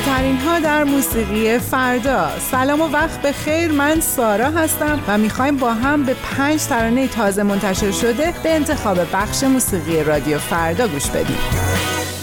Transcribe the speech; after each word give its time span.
ترین 0.00 0.40
ها 0.40 0.58
در 0.58 0.84
موسیقی 0.84 1.58
فردا. 1.58 2.30
سلام 2.50 2.80
و 2.80 2.88
وقت 2.88 3.22
به 3.22 3.32
خیر. 3.32 3.72
من 3.72 4.00
سارا 4.00 4.50
هستم 4.50 5.00
و 5.08 5.18
می‌خوایم 5.18 5.56
با 5.56 5.72
هم 5.72 6.02
به 6.02 6.14
پنج 6.14 6.62
ترانه 6.62 7.08
تازه 7.08 7.42
منتشر 7.42 7.90
شده 7.90 8.34
به 8.42 8.54
انتخاب 8.54 8.98
بخش 9.12 9.44
موسیقی 9.44 10.04
رادیو 10.04 10.38
فردا 10.38 10.88
گوش 10.88 11.06
بدیم. 11.10 11.38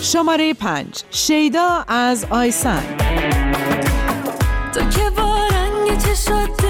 شماره 0.02 0.54
پنج. 0.54 1.04
شیدا 1.12 1.86
از 1.88 2.26
آیسن. 2.30 2.84
تو 4.74 4.80
که 4.90 5.02
رنگ 5.02 5.98
چشات 5.98 6.62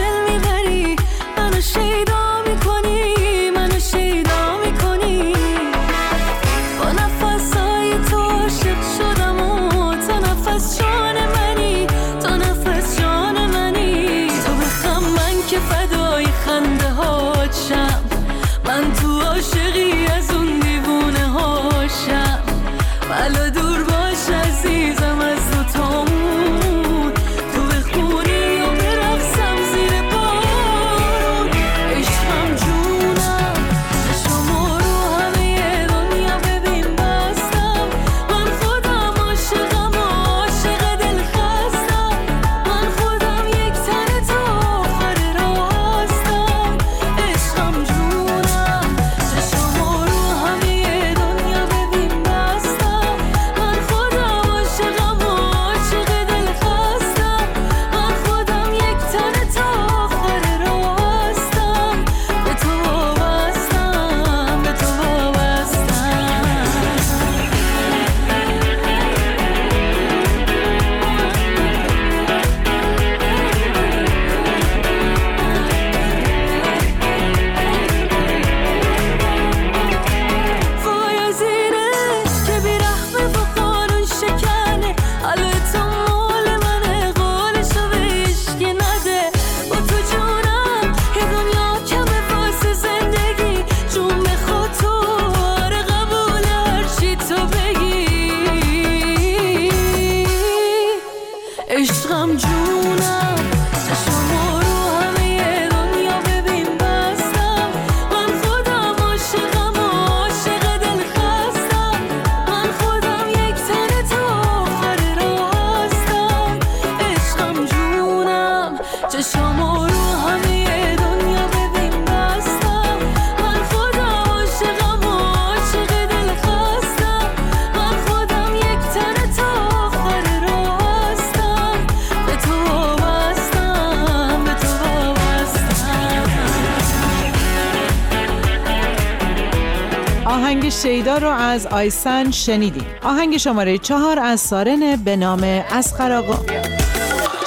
شیدا 140.81 141.17
رو 141.17 141.29
از 141.29 141.67
آیسن 141.67 142.31
شنیدیم. 142.31 142.85
آهنگ 143.03 143.37
شماره 143.37 143.77
چهار 143.77 144.19
از 144.19 144.39
سارن 144.39 144.95
به 144.95 145.15
نام 145.15 145.43
اسقر 145.71 146.23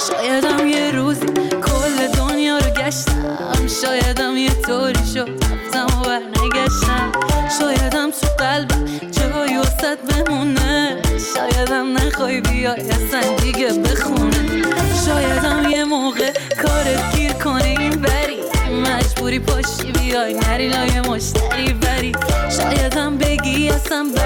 شایدم 0.08 0.66
یه 0.66 0.90
روزی 0.90 1.26
کل 1.50 2.06
دنیا 2.18 2.58
رو 2.58 2.70
گشتم. 2.70 3.66
شایدم 3.82 4.36
یه 4.36 4.50
طوری 4.50 5.06
شد 5.14 5.28
رفتم 5.28 6.00
و 6.00 6.04
برنگشتم. 6.04 7.12
شایدم 7.58 8.10
تو 8.10 8.26
قلبم 8.38 8.84
جایی 9.10 9.56
وسط 9.56 9.98
بمونه. 9.98 11.02
شایدم 11.34 11.96
نخوای 11.96 12.40
بیای 12.40 12.80
اصلا 12.80 13.36
دیگه 13.42 13.72
بخونه. 13.72 14.62
شایدم 15.06 15.70
یه 15.70 15.84
موقع 15.84 16.32
کارت 16.62 17.16
گیر 17.16 17.32
کنه 17.32 17.64
این 17.64 17.90
بری 17.90 18.38
مجبوری 18.84 19.38
پاشی 19.38 19.92
بیای. 19.92 20.34
نری 20.34 20.68
لای 20.68 21.00
مشتری 21.00 21.72
بری 21.72 22.12
بگی 24.03 24.23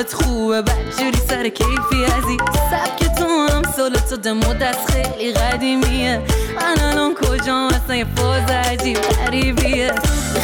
حالت 0.00 0.14
خوبه 0.14 0.62
بدجوری 0.62 1.18
سر 1.28 1.48
کیفی 1.48 2.04
ازی 2.04 2.36
سبک 2.70 3.14
تو 3.18 3.24
هم 3.24 3.62
سال 3.76 3.94
تو 4.10 4.16
دمو 4.16 4.54
دست 4.54 4.90
خیلی 4.90 5.32
قدیمیه. 5.32 6.22
من 6.56 6.84
الان 6.84 7.14
کجا 7.14 7.68
اصلا 7.68 7.96
یه 7.96 8.06
فاز 8.16 8.50
عجیب 8.50 8.96
قریبیه 8.96 9.92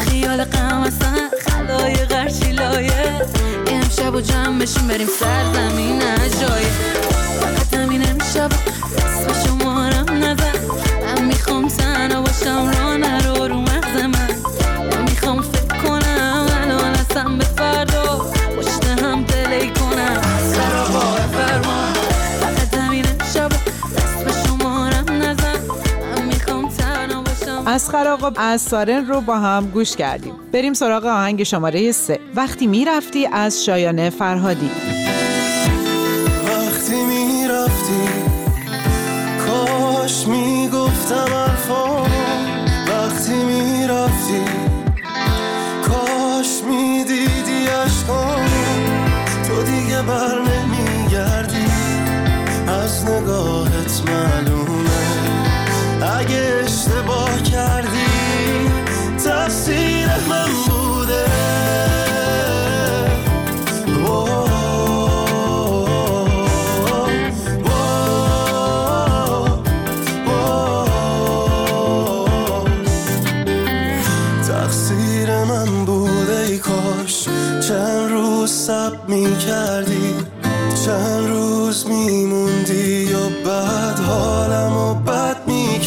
خیال 0.09 0.45
قم 0.45 0.83
اصلا 0.83 1.31
خلای 1.47 1.95
غرشی 1.95 2.53
لایه. 2.53 3.27
امشب 3.67 4.15
و 4.15 4.21
جمعشون 4.21 4.89
بریم 4.89 5.09
سرزمین 5.21 5.99
جایه 6.41 6.71
فقط 7.41 7.75
همین 7.75 8.03
امشب 8.11 8.51
اسم 8.97 9.47
شمارم 9.47 10.25
نزن. 10.25 10.53
من 11.07 11.25
می‌خوام 11.25 11.69
تنها 11.69 12.23
باشم 12.23 12.71
را 12.71 12.97
نرو 12.97 13.49
رو 13.49 13.61
مغز 13.61 14.03
من. 14.03 14.29
نمی‌خوام 14.99 15.43
فکر 15.43 15.83
کنم 15.83 16.47
الان 16.63 16.95
اصلا 16.95 17.29
به 17.29 17.45
از 27.69 27.91
آقا 27.95 28.33
از 28.37 28.63
سارن 28.63 29.07
رو 29.07 29.21
با 29.21 29.39
هم 29.39 29.67
گوش 29.67 29.97
کردیم. 29.97 30.35
بریم 30.53 30.73
سراغ 30.73 31.05
آهنگ 31.05 31.43
شماره 31.43 31.93
سه. 31.93 32.21
وقتی 32.35 32.67
می‌رفتی 32.67 33.27
از 33.33 33.65
شایانه 33.65 34.11
فرهادی. 34.11 34.71
وقتی 36.47 37.05
می‌رفتی 37.05 38.09
کاش 39.47 40.27
می‌گفتم 40.27 41.35
حرفا. 41.35 42.03
وقتی 42.89 43.35
می‌رفتی 43.35 44.45
کاش 45.89 46.63
می‌دیدی 46.69 47.69
اشکام 47.85 48.47
تو 49.49 49.63
دیگه 49.63 50.03
بر 50.03 50.39
نمیگردی. 50.39 51.67
از 52.69 53.05
نگاهت 53.05 54.03
معلومه 54.07 54.26
روز 81.67 81.87
میموندی 81.87 83.03
یا 83.11 83.29
بعد 83.45 83.99
حالم 83.99 84.77
و 84.77 84.95
بد 84.95 85.49
می 85.49 85.81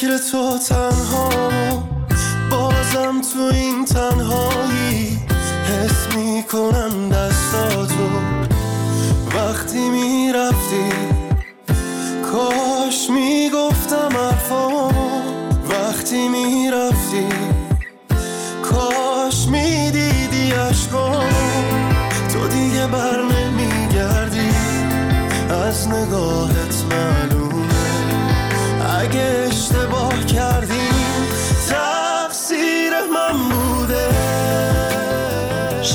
فکر 0.00 0.18
تو 0.18 0.58
تنهامو 0.58 1.82
بازم 2.50 3.20
تو 3.20 3.40
این 3.52 3.84
تنهایی 3.84 5.18
حس 5.64 6.16
می‌کنم 6.16 7.08
دستاتو. 7.08 8.08
وقتی 9.36 9.90
می‌رفتی 9.90 10.88
کاش 12.32 13.10
می‌گفتم 13.10 14.16
حرفامو. 14.16 14.90
وقتی 15.70 16.28
می‌رفتی 16.28 17.28
کاش 18.62 19.48
می‌دیدی 19.48 20.52
اشکامو. 20.52 21.26
تو 22.32 22.48
دیگه 22.48 22.86
بر 22.86 23.22
نمیگردی 23.22 24.50
از 25.50 25.88
نگاهت 25.88 26.84
معلومه. 26.90 27.50
اگه 29.00 29.46
اشتباه 29.48 29.89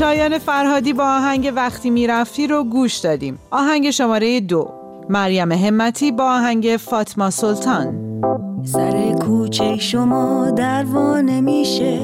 شایان 0.05 0.37
فرهادی 0.37 0.93
با 0.93 1.03
آهنگ 1.03 1.53
وقتی 1.55 1.89
می‌رفتی 1.89 2.47
رو 2.47 2.63
گوش 2.63 2.97
دادیم. 2.97 3.39
آهنگ 3.51 3.89
شماره 3.89 4.39
دو. 4.39 4.71
مریم 5.09 5.51
همتی 5.51 6.11
با 6.11 6.23
آهنگ 6.23 6.77
فاطمه 6.79 7.29
سلطان. 7.29 7.95
سر 8.63 9.11
کوچه 9.11 9.77
شما 9.77 10.51
دروا 10.51 11.21
نمیشه 11.21 11.99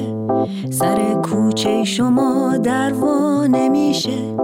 سر 0.70 1.22
کوچه 1.22 1.84
شما 1.84 2.56
دروا 2.56 3.46
نمیشه 3.46 4.36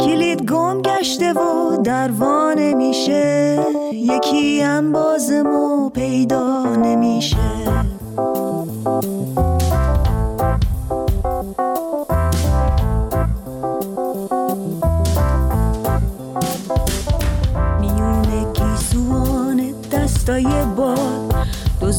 کلید 0.00 0.50
گم 0.50 0.82
گشته 0.82 1.32
و 1.32 1.76
دروا 1.84 2.52
نمیشه 2.56 3.58
یکی 3.92 4.60
هم 4.60 4.92
بازمو 4.92 5.88
پیدا 5.88 6.76
نمیشه. 6.76 7.36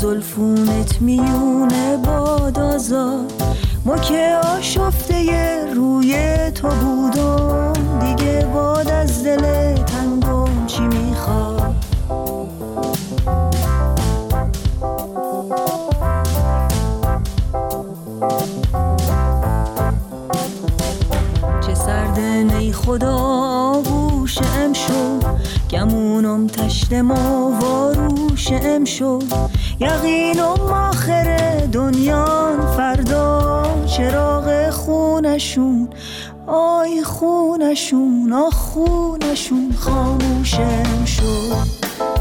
زلفونت 0.04 1.02
میونه 1.02 1.98
باد 1.98 2.60
آزاد. 2.60 3.34
ما 3.86 3.98
که 3.98 4.40
آشفته 4.58 5.26
روی 5.76 6.38
تو 6.52 6.68
بودم. 6.68 7.74
دیگه 8.00 8.48
باد 8.54 8.90
از 8.92 9.24
دل 9.24 9.74
تنگم 9.76 10.66
چی 10.68 10.82
می‌خواد؟ 10.88 11.76
چه 21.68 21.76
سرد 21.76 22.20
نی 22.20 22.74
خدا 22.74 23.18
آغوش 23.18 24.38
ام 24.38 24.74
شو 24.74 25.20
گمونم 25.72 26.48
تشتم 26.48 27.12
و 27.12 27.60
واروش 27.60 28.52
ام 28.52 28.86
شو 29.84 29.90
یقینم 29.90 30.74
آخر 30.74 31.58
دنیا 31.72 32.26
فردا 32.78 33.64
چراغ 33.86 34.70
خونشون. 34.70 35.90
آی 36.48 37.04
خونشون 37.04 38.34
آ 38.34 38.50
خونشون 38.50 39.76
خاموشم 39.80 41.06
شد. 41.06 42.13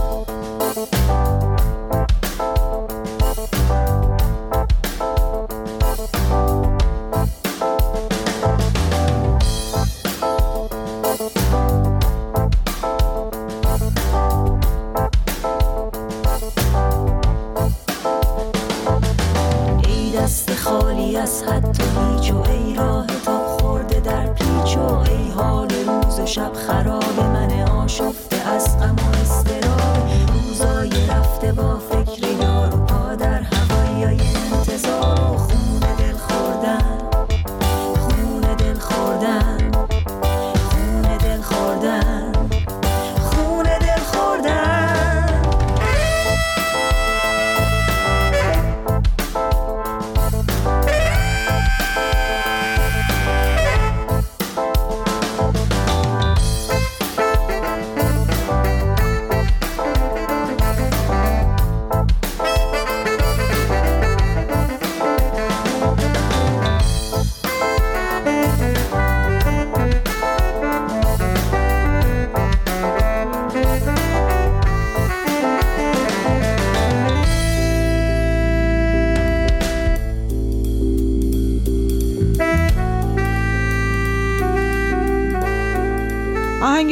از 21.22 21.42
حد 21.42 21.80
هیچ 21.80 22.32
و 22.32 22.42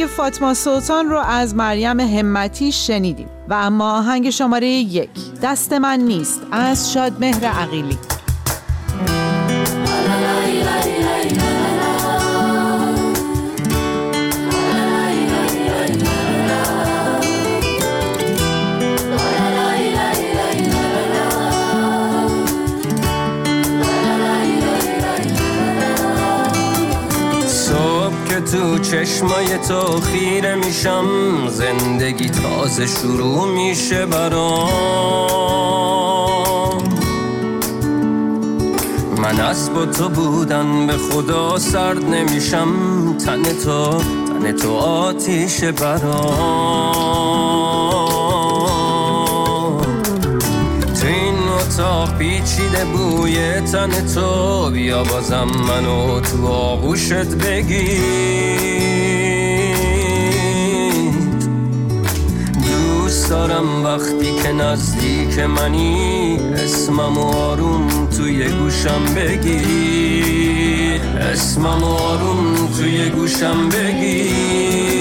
آهنگ 0.01 0.13
فاطمه 0.13 0.53
سلطان 0.53 1.09
رو 1.09 1.17
از 1.17 1.55
مریم 1.55 1.99
همتی 1.99 2.71
شنیدیم. 2.71 3.27
و 3.49 3.53
اما 3.53 3.97
آهنگ 3.97 4.29
شماره 4.29 4.67
یک 4.67 5.09
دست 5.43 5.73
من 5.73 5.99
نیست 5.99 6.41
از 6.51 6.93
شادمهر 6.93 7.45
عقیلی. 7.45 7.97
چشمای 28.91 29.57
تو 29.67 30.01
خیره 30.01 30.55
میشم. 30.55 31.05
زندگی 31.47 32.29
تازه 32.29 32.87
شروع 32.87 33.47
میشه 33.47 34.05
برام. 34.05 34.69
من 39.17 39.39
از 39.39 39.73
با 39.73 39.85
تو 39.85 40.09
بودن 40.09 40.87
به 40.87 40.93
خدا 40.93 41.59
سرد 41.59 42.05
نمیشم. 42.05 42.67
تن 43.17 43.43
تو 43.43 43.97
تن 43.99 44.51
تو 44.51 44.73
آتیش 44.75 45.63
برام. 45.63 46.90
پیچیده 52.21 52.85
بوی 52.85 53.61
تن 53.61 53.89
تو. 54.15 54.69
بیا 54.69 55.03
بازم 55.03 55.47
منو 55.67 56.19
تو 56.19 56.47
آغوشت 56.47 57.35
بگیر. 57.35 58.01
دوست 62.63 63.29
دارم 63.29 63.85
وقتی 63.85 64.35
که 64.43 64.51
نزدیک 64.51 65.39
منی 65.39 66.39
اسمم 66.53 67.17
آروم 67.17 68.07
توی 68.17 68.49
گوشم 68.49 69.15
بگیر. 69.15 71.01
اسمم 71.33 71.83
آروم 71.83 72.69
توی 72.77 73.09
گوشم 73.09 73.69
بگیر. 73.69 75.00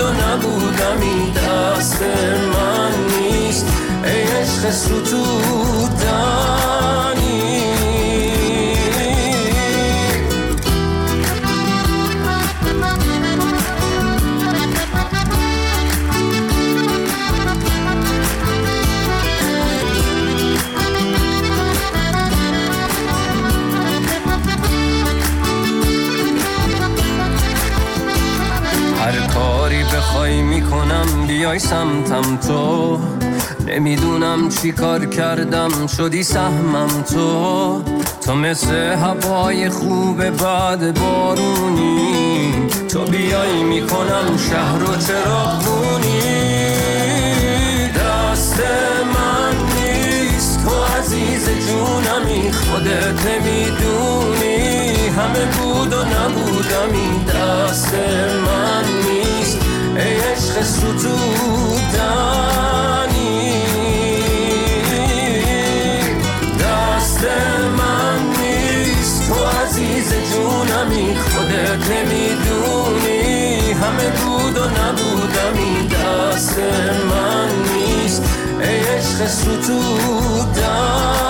بود 0.00 0.08
و 0.08 0.12
نبودمی 0.12 1.32
دست 1.32 2.02
من 2.54 2.92
نیست. 3.20 3.66
ای 4.04 4.22
عشق 4.22 4.70
ستودنی 4.70 6.59
بخوای 30.10 30.42
می‌کنم 30.42 31.26
بیای 31.26 31.58
سمتم 31.58 32.36
تو. 32.36 32.98
نمی‌دونم 33.66 34.48
چی 34.48 34.72
کار 34.72 35.06
کردم 35.06 35.86
شدی 35.86 36.22
سهمم 36.22 37.02
تو. 37.14 37.82
تو 38.24 38.34
مثل 38.34 38.74
هوای 38.74 39.68
خوب 39.70 40.30
بعد 40.30 41.00
بارونی. 41.00 42.54
تو 42.88 43.04
بیای 43.04 43.62
می‌کنم 43.62 44.36
شهر 44.50 44.82
و 44.82 44.96
چراغونی 45.06 46.20
دست 47.88 48.60
من 49.14 49.54
نیست 49.76 50.64
تو 50.64 50.98
عزیز 50.98 51.44
جونمی. 51.44 52.52
خودت 52.52 53.26
نمی‌دونی 53.26 55.08
همه 55.08 55.44
بود 55.44 55.92
و 55.92 55.96
نبودمی. 55.96 57.24
دست 57.24 57.94
من 58.46 58.59
عشق 60.50 60.62
ستودنی 60.62 61.12
دست 66.60 67.24
من 67.78 68.20
نیست. 68.40 69.28
تو 69.28 69.34
عزیز 69.44 70.14
جونمی 70.32 71.16
خودت 71.16 71.90
نمی‌دونی. 71.90 73.72
همه 73.72 74.10
بود 74.10 74.58
و 74.58 74.64
نبودمی. 74.64 75.88
دست 75.88 76.58
من 77.10 77.48
نیست. 77.74 78.22
ای 78.60 78.78
عشق 78.78 79.26
ستودنی 79.26 81.29